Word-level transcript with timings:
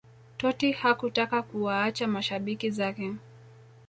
Totti 0.37 0.71
hakutaka 0.71 1.41
kuwaacha 1.41 2.07
mashabiki 2.07 2.71
zake 2.71 3.13